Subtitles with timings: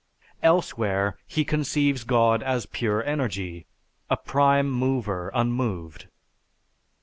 [0.41, 3.67] Elsewhere, he conceives God as pure energy;
[4.09, 6.07] a prime mover unmoved.